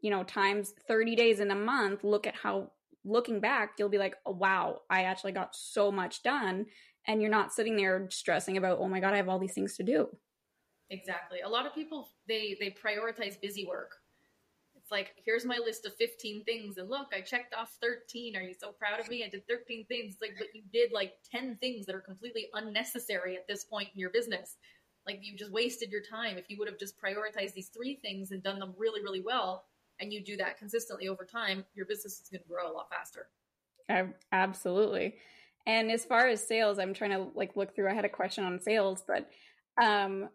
[0.00, 2.70] you know times 30 days in a month look at how
[3.04, 6.66] looking back you'll be like oh, wow i actually got so much done.
[7.08, 9.76] And you're not sitting there stressing about oh my god i have all these things
[9.76, 10.08] to do.
[10.90, 11.40] Exactly.
[11.40, 13.92] A lot of people they they prioritize busy work
[14.92, 16.76] like, here's my list of 15 things.
[16.76, 18.36] And look, I checked off 13.
[18.36, 19.24] Are you so proud of me?
[19.24, 20.16] I did 13 things.
[20.20, 23.98] Like, but you did like 10 things that are completely unnecessary at this point in
[23.98, 24.56] your business.
[25.06, 26.38] Like, you just wasted your time.
[26.38, 29.64] If you would have just prioritized these three things and done them really, really well,
[29.98, 32.90] and you do that consistently over time, your business is going to grow a lot
[32.90, 33.28] faster.
[34.30, 35.16] Absolutely.
[35.66, 37.90] And as far as sales, I'm trying to like look through.
[37.90, 39.28] I had a question on sales, but
[39.82, 40.28] um,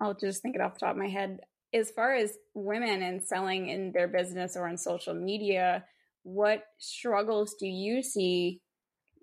[0.00, 1.40] I'll just think it off the top of my head
[1.72, 5.84] as far as women and selling in their business or on social media,
[6.22, 8.60] what struggles do you see,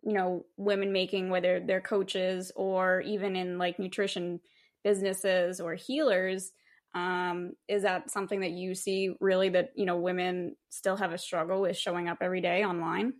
[0.04, 4.40] you know, women making, whether they're coaches or even in like nutrition
[4.84, 6.52] businesses or healers?
[6.96, 11.18] Um, is that something that you see really that, you know, women still have a
[11.18, 13.14] struggle with showing up every day online?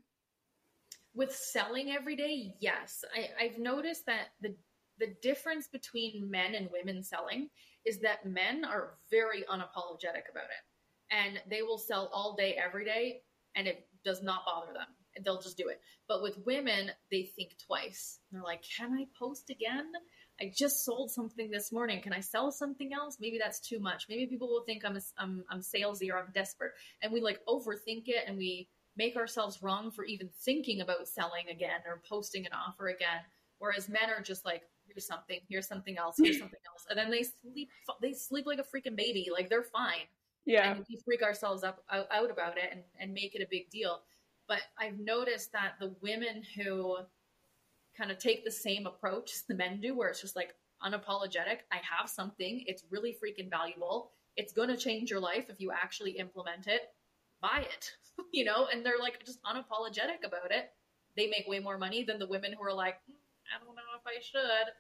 [1.14, 3.04] With selling every day, yes.
[3.14, 4.56] I, I've noticed that the
[5.00, 7.50] the difference between men and women selling
[7.88, 10.64] is that men are very unapologetic about it.
[11.10, 13.22] And they will sell all day every day
[13.56, 14.88] and it does not bother them.
[15.24, 15.80] They'll just do it.
[16.08, 18.20] But with women they think twice.
[18.32, 19.92] They're like can i post again?
[20.40, 22.02] I just sold something this morning.
[22.02, 23.18] Can i sell something else?
[23.20, 24.06] Maybe that's too much.
[24.10, 26.74] Maybe people will think i'm a, I'm, I'm salesy or i'm desperate.
[27.02, 31.48] And we like overthink it and we make ourselves wrong for even thinking about selling
[31.50, 33.22] again or posting an offer again.
[33.60, 34.64] Whereas men are just like
[35.06, 37.70] something, here's something else, here's something else, and then they sleep
[38.02, 40.08] they sleep like a freaking baby, like they're fine.
[40.46, 43.48] Yeah, and we freak ourselves up out, out about it and, and make it a
[43.50, 44.02] big deal.
[44.48, 46.98] But I've noticed that the women who
[47.98, 51.60] kind of take the same approach as the men do, where it's just like unapologetic.
[51.72, 52.64] I have something.
[52.68, 54.12] It's really freaking valuable.
[54.36, 56.82] It's going to change your life if you actually implement it.
[57.42, 57.92] Buy it,
[58.32, 58.68] you know?
[58.72, 60.72] And they're like just unapologetic about it.
[61.16, 63.18] They make way more money than the women who are like, mm,
[63.50, 64.72] I don't know if I should.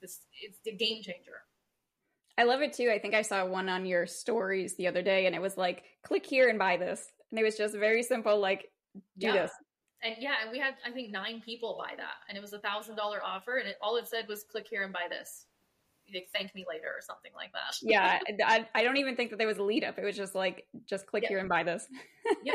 [0.00, 1.42] This it's the game changer.
[2.38, 2.90] I love it too.
[2.90, 5.82] I think I saw one on your stories the other day and it was like,
[6.04, 7.04] click here and buy this.
[7.30, 8.70] And it was just very simple, like,
[9.18, 9.32] do yeah.
[9.32, 9.50] this.
[10.04, 12.14] And yeah, and we had I think nine people buy that.
[12.28, 14.84] And it was a thousand dollar offer and it all it said was click here
[14.84, 15.46] and buy this.
[16.14, 17.74] Like, thank me later or something like that.
[17.82, 18.20] yeah.
[18.46, 19.98] I, I, don't even think that there was a lead up.
[19.98, 21.86] It was just like, just click here and buy this.
[22.44, 22.54] yeah.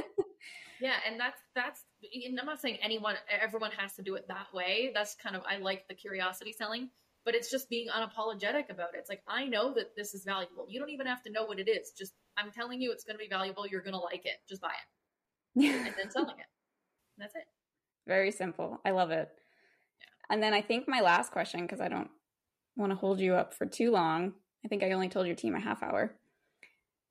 [0.81, 1.83] Yeah, and that's that's.
[2.25, 4.91] And I'm not saying anyone, everyone has to do it that way.
[4.93, 6.89] That's kind of I like the curiosity selling,
[7.25, 8.99] but it's just being unapologetic about it.
[8.99, 10.65] It's like I know that this is valuable.
[10.67, 11.91] You don't even have to know what it is.
[11.97, 13.67] Just I'm telling you, it's going to be valuable.
[13.67, 14.37] You're going to like it.
[14.47, 14.71] Just buy
[15.55, 16.45] it, and then selling it.
[17.17, 17.45] And that's it.
[18.07, 18.79] Very simple.
[18.85, 19.29] I love it.
[19.99, 20.33] Yeah.
[20.33, 22.09] And then I think my last question, because I don't
[22.75, 24.33] want to hold you up for too long.
[24.65, 26.15] I think I only told your team a half hour.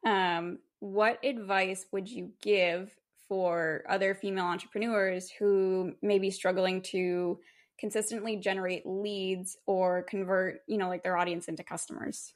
[0.04, 2.94] Um, what advice would you give
[3.28, 7.38] for other female entrepreneurs who may be struggling to
[7.82, 12.32] consistently generate leads or convert, you know, like their audience into customers.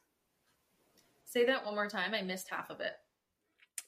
[1.24, 2.14] Say that one more time.
[2.14, 2.94] I missed half of it.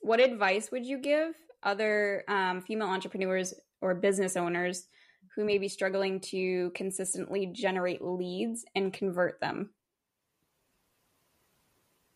[0.01, 4.87] What advice would you give other um, female entrepreneurs or business owners
[5.35, 9.71] who may be struggling to consistently generate leads and convert them?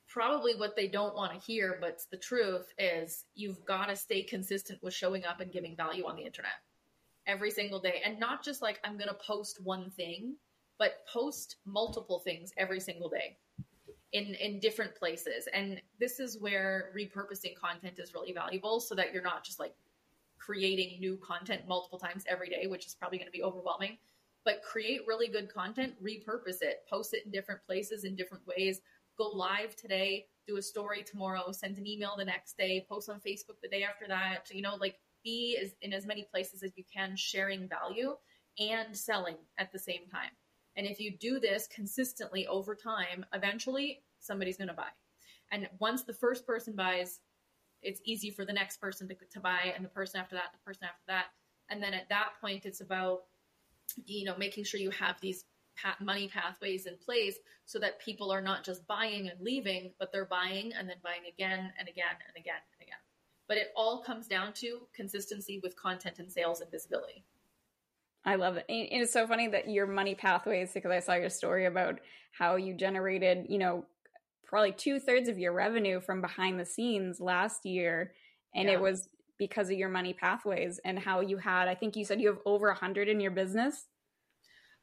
[0.09, 4.23] probably what they don't want to hear, but the truth is you've got to stay
[4.23, 6.53] consistent with showing up and giving value on the internet.
[7.27, 8.03] Every single day.
[8.05, 10.37] And not just like I'm going to post one thing,
[10.79, 13.37] but post multiple things every single day
[14.13, 15.49] in in different places.
[15.53, 19.75] And this is where repurposing content is really valuable so that you're not just like
[20.39, 23.97] creating new content multiple times every day, which is probably going to be overwhelming.
[24.45, 28.81] But create really good content, repurpose it, post it in different places in different ways.
[29.17, 33.21] Go live today, do a story tomorrow, send an email the next day, post on
[33.21, 34.49] Facebook the day after that.
[34.51, 38.17] You know, like be as, in as many places as you can, sharing value
[38.59, 40.31] and selling at the same time.
[40.77, 44.89] And if you do this consistently over time, eventually somebody's going to buy.
[45.51, 47.21] And once the first person buys,
[47.83, 50.65] it's easy for the next person to, to buy and the person after that, the
[50.65, 51.27] person after that.
[51.69, 53.21] And then at that point, it's about,
[54.07, 55.45] you know, making sure you have these
[56.01, 60.27] money pathways in place so that people are not just buying and leaving, but they're
[60.27, 63.02] buying and then buying again and again and again and again.
[63.53, 67.23] But it all comes down to consistency with content and sales and visibility.
[68.25, 68.65] I love it.
[68.71, 72.57] And it's so funny that your money pathways, because I saw your story about how
[72.57, 73.85] you generated, you know,
[74.47, 78.15] probably two thirds of your revenue from behind the scenes last year.
[78.55, 78.77] And yeah.
[78.77, 82.23] it was because of your money pathways and how you had, I think you said
[82.23, 83.85] you have over a hundred in your business.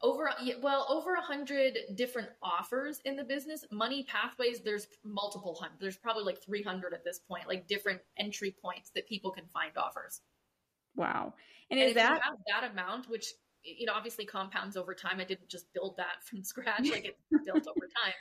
[0.02, 0.32] Over,
[0.62, 3.66] well, over a hundred different offers in the business.
[3.70, 5.76] Money pathways, there's multiple hundred.
[5.82, 9.72] There's probably like 300 at this point, like different entry points that people can find
[9.78, 10.22] offers.
[10.96, 11.34] Wow.
[11.70, 13.28] And, and is that that amount, which
[13.64, 15.20] you know obviously compounds over time?
[15.20, 18.14] I didn't just build that from scratch; like it's built over time.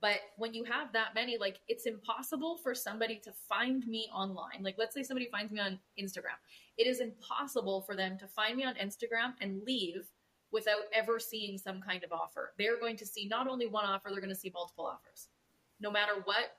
[0.00, 4.62] But when you have that many, like it's impossible for somebody to find me online.
[4.62, 6.38] Like, let's say somebody finds me on Instagram.
[6.78, 10.08] It is impossible for them to find me on Instagram and leave
[10.52, 12.52] without ever seeing some kind of offer.
[12.58, 15.28] They're going to see not only one offer, they're going to see multiple offers.
[15.80, 16.56] No matter what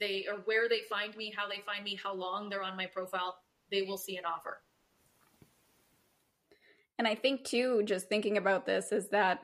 [0.00, 2.86] they or where they find me, how they find me, how long they're on my
[2.86, 3.38] profile,
[3.70, 4.60] they will see an offer.
[6.98, 9.42] And I think too, just thinking about this is that,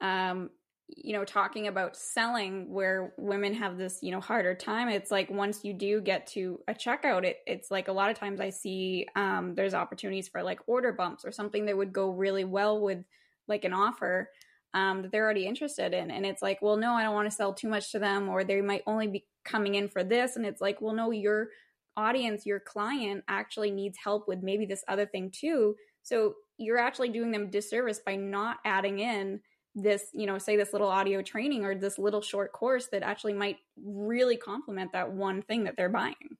[0.00, 0.50] um,
[0.88, 4.88] you know, talking about selling where women have this, you know, harder time.
[4.88, 8.18] It's like once you do get to a checkout, it, it's like a lot of
[8.18, 12.10] times I see um, there's opportunities for like order bumps or something that would go
[12.10, 13.04] really well with
[13.48, 14.30] like an offer
[14.74, 16.10] um, that they're already interested in.
[16.10, 18.44] And it's like, well, no, I don't want to sell too much to them, or
[18.44, 20.36] they might only be coming in for this.
[20.36, 21.48] And it's like, well, no, your
[21.96, 25.76] audience, your client actually needs help with maybe this other thing too.
[26.02, 29.40] So you're actually doing them disservice by not adding in
[29.74, 33.32] this, you know, say this little audio training or this little short course that actually
[33.32, 36.36] might really complement that one thing that they're buying.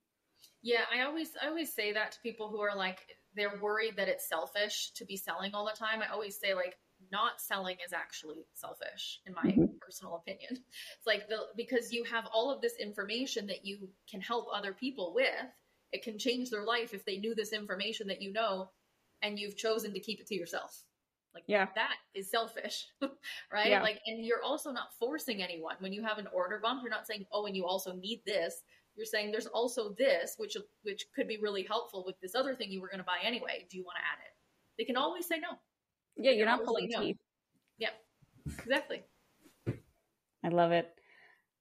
[0.63, 3.01] Yeah, I always I always say that to people who are like
[3.35, 6.03] they're worried that it's selfish to be selling all the time.
[6.03, 6.77] I always say like
[7.13, 9.65] not selling is actually selfish in my mm-hmm.
[9.81, 10.51] personal opinion.
[10.51, 14.73] It's like the because you have all of this information that you can help other
[14.73, 15.29] people with.
[15.93, 18.71] It can change their life if they knew this information that you know
[19.21, 20.83] and you've chosen to keep it to yourself.
[21.35, 21.69] Like yeah.
[21.75, 22.87] that is selfish,
[23.53, 23.71] right?
[23.71, 23.83] Yeah.
[23.83, 25.77] Like, and you're also not forcing anyone.
[25.79, 28.63] When you have an order bump, you're not saying, "Oh, and you also need this."
[28.97, 32.71] You're saying there's also this, which which could be really helpful with this other thing
[32.71, 33.67] you were going to buy anyway.
[33.71, 34.35] Do you want to add it?
[34.77, 35.57] They can always say no.
[36.17, 37.17] Yeah, you're not pulling teeth.
[37.79, 37.93] Yep,
[38.59, 39.03] exactly.
[40.45, 40.89] I love it.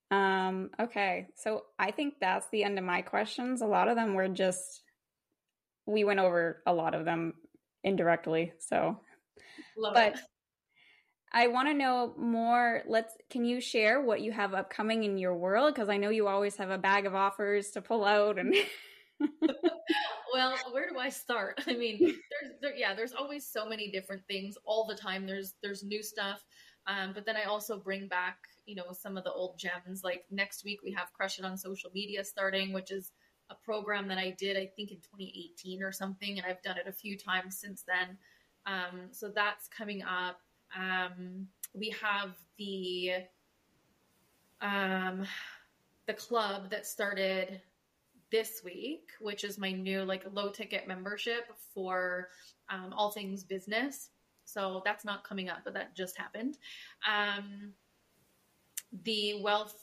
[0.10, 3.62] Um, okay, so I think that's the end of my questions.
[3.62, 4.82] A lot of them were just
[5.86, 7.34] we went over a lot of them
[7.84, 8.54] indirectly.
[8.60, 9.00] So,
[9.78, 10.20] Love but it.
[11.34, 12.84] I want to know more.
[12.88, 13.14] Let's.
[13.30, 15.74] Can you share what you have upcoming in your world?
[15.74, 18.54] Because I know you always have a bag of offers to pull out and.
[20.34, 21.62] well, where do I start?
[21.68, 25.26] I mean, there's there, yeah, there's always so many different things all the time.
[25.26, 26.44] There's there's new stuff,
[26.88, 30.04] um, but then I also bring back you know some of the old gems.
[30.04, 33.12] Like next week we have Crush It on social media starting, which is
[33.50, 36.88] a program that I did, I think in 2018 or something, and I've done it
[36.88, 38.18] a few times since then.
[38.66, 40.40] Um, so that's coming up.
[40.78, 43.12] Um, we have the
[44.62, 45.26] um,
[46.08, 47.62] the club that started
[48.32, 52.30] this week, which is my new like low ticket membership for
[52.70, 54.10] um, all things business.
[54.46, 56.58] So that's not coming up, but that just happened.
[57.08, 57.74] Um,
[59.04, 59.76] the wealth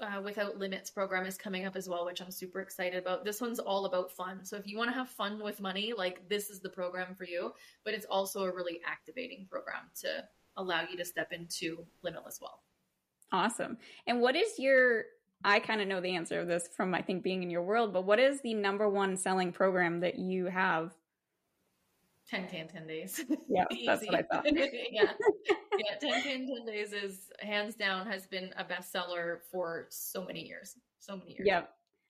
[0.00, 3.24] uh, Without Limits program is coming up as well, which I'm super excited about.
[3.24, 4.44] This one's all about fun.
[4.44, 7.24] So if you want to have fun with money, like this is the program for
[7.24, 7.52] you.
[7.84, 10.24] But it's also a really activating program to
[10.56, 12.62] allow you to step into limitless wealth.
[13.30, 13.78] Awesome.
[14.06, 15.04] And what is your
[15.44, 17.92] I kind of know the answer of this from I think being in your world,
[17.92, 20.94] but what is the number one selling program that you have
[22.32, 23.24] 10k in 10 days.
[23.48, 24.46] Yeah, that's what I thought.
[24.52, 25.12] yeah.
[25.78, 30.46] Yeah, 10k in 10 days is hands down has been a bestseller for so many
[30.46, 30.76] years.
[30.98, 31.44] So many years.
[31.44, 31.62] Yeah.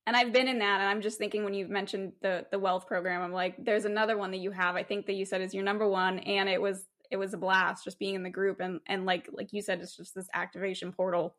[0.06, 2.86] and I've been in that, and I'm just thinking when you mentioned the the wealth
[2.86, 4.76] program, I'm like, there's another one that you have.
[4.76, 7.38] I think that you said is your number one, and it was it was a
[7.38, 10.28] blast just being in the group, and and like like you said, it's just this
[10.34, 11.36] activation portal.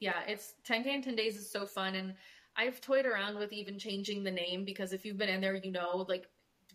[0.00, 2.14] Yeah, it's 10k in 10 days is so fun, and
[2.56, 5.70] I've toyed around with even changing the name because if you've been in there, you
[5.70, 6.26] know, like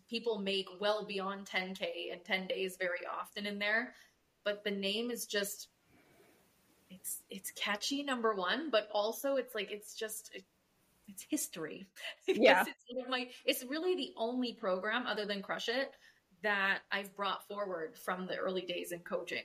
[0.08, 3.94] people make well beyond 10k in 10 days very often in there,
[4.44, 5.68] but the name is just
[6.88, 10.30] it's it's catchy number one, but also it's like it's just
[11.08, 11.86] it's history.
[12.26, 15.96] Yeah, it's, it's my it's really the only program other than Crush It
[16.42, 19.42] that I've brought forward from the early days in coaching,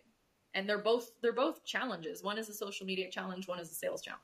[0.54, 2.24] and they're both they're both challenges.
[2.24, 4.22] One is a social media challenge, one is a sales challenge.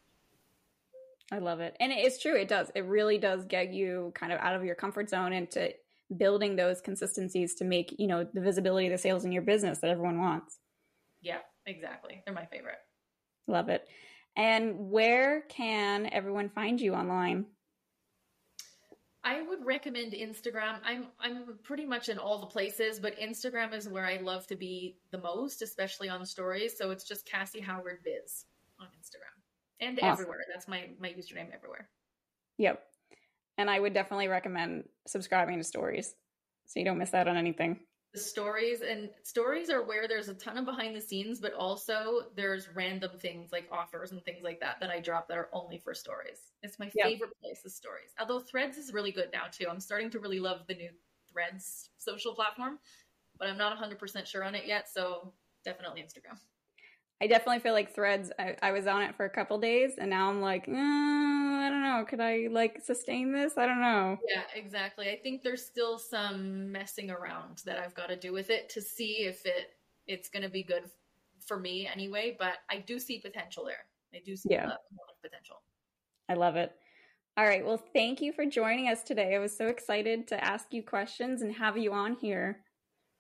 [1.32, 2.36] I love it, and it's true.
[2.36, 2.72] It does.
[2.74, 5.72] It really does get you kind of out of your comfort zone into
[6.16, 9.80] building those consistencies to make you know the visibility of the sales in your business
[9.80, 10.60] that everyone wants.
[11.22, 12.22] Yeah, exactly.
[12.26, 12.78] They're my favorite.
[13.48, 13.88] Love it.
[14.36, 17.46] And where can everyone find you online?
[19.24, 20.80] I would recommend Instagram.
[20.86, 24.56] I'm I'm pretty much in all the places, but Instagram is where I love to
[24.56, 26.78] be the most, especially on stories.
[26.78, 28.46] So it's just Cassie Howard Biz
[28.80, 29.38] on Instagram
[29.80, 30.12] and awesome.
[30.12, 30.46] everywhere.
[30.52, 31.90] That's my my username everywhere.
[32.58, 32.84] Yep.
[33.58, 36.14] And I would definitely recommend subscribing to stories
[36.66, 37.80] so you don't miss out on anything
[38.18, 42.68] stories and stories are where there's a ton of behind the scenes but also there's
[42.76, 45.94] random things like offers and things like that that i drop that are only for
[45.94, 46.52] stories.
[46.64, 48.14] It's my favorite place is stories.
[48.20, 49.68] Although threads is really good now too.
[49.70, 50.90] I'm starting to really love the new
[51.32, 52.80] threads social platform
[53.38, 56.38] but i'm not 100% sure on it yet so definitely instagram.
[57.20, 58.32] I definitely feel like Threads.
[58.38, 60.76] I, I was on it for a couple days, and now I'm like, mm,
[61.68, 62.06] I don't know.
[62.08, 63.58] Could I like sustain this?
[63.58, 64.18] I don't know.
[64.26, 65.10] Yeah, exactly.
[65.10, 68.82] I think there's still some messing around that I've got to do with it to
[68.82, 69.76] see if it
[70.08, 70.84] it's going to be good
[71.46, 72.38] for me anyway.
[72.40, 73.86] But I do see potential there.
[74.14, 74.64] I do see yeah.
[74.64, 75.58] Uh, a lot of potential.
[76.30, 76.72] I love it.
[77.36, 77.66] All right.
[77.66, 79.36] Well, thank you for joining us today.
[79.36, 82.62] I was so excited to ask you questions and have you on here.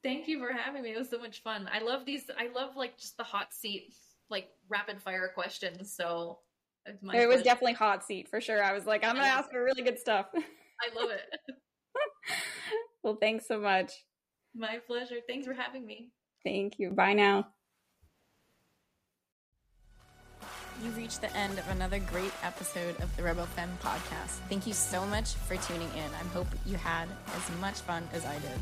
[0.04, 0.92] Thank you for having me.
[0.92, 1.70] It was so much fun.
[1.70, 2.24] I love these.
[2.38, 3.94] I love like just the hot seat,
[4.30, 5.94] like rapid fire questions.
[5.94, 6.40] So
[6.88, 7.28] it pleasure.
[7.28, 8.64] was definitely hot seat for sure.
[8.64, 10.28] I was like, I'm gonna ask for really good stuff.
[10.36, 11.56] I love it.
[13.04, 13.92] well, thanks so much.
[14.56, 15.18] My pleasure.
[15.28, 16.12] Thanks for having me.
[16.44, 16.92] Thank you.
[16.92, 17.48] Bye now.
[20.84, 24.38] You've reached the end of another great episode of the Rebel Femme podcast.
[24.48, 26.14] Thank you so much for tuning in.
[26.14, 28.60] I hope you had as much fun as I did.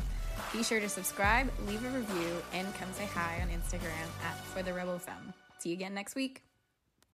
[0.52, 4.62] Be sure to subscribe, leave a review, and come say hi on Instagram at For
[4.62, 5.34] the Rebel Femme.
[5.58, 6.45] See you again next week.